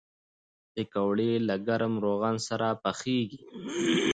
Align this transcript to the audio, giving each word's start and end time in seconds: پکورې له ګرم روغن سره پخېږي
پکورې 0.73 1.31
له 1.47 1.55
ګرم 1.67 1.93
روغن 2.05 2.35
سره 2.47 2.67
پخېږي 2.83 3.41